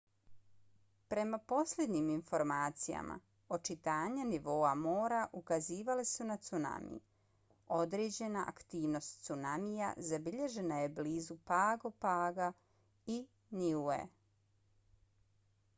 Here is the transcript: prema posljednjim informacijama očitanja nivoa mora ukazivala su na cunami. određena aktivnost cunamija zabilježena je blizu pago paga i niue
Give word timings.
prema 1.13 1.37
posljednjim 1.51 2.07
informacijama 2.13 3.17
očitanja 3.57 4.23
nivoa 4.31 4.71
mora 4.81 5.19
ukazivala 5.41 6.05
su 6.13 6.27
na 6.31 6.37
cunami. 6.49 6.99
određena 7.81 8.47
aktivnost 8.55 9.21
cunamija 9.29 9.93
zabilježena 10.13 10.79
je 10.83 10.91
blizu 11.01 11.37
pago 11.55 11.93
paga 12.11 12.51
i 13.19 13.23
niue 13.63 14.03